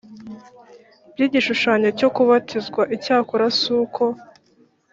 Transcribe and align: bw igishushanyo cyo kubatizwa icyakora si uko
bw 1.11 1.17
igishushanyo 1.25 1.89
cyo 1.99 2.07
kubatizwa 2.15 2.81
icyakora 2.95 3.45
si 3.59 3.69
uko 3.81 4.03